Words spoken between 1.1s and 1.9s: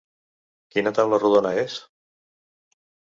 rodona és?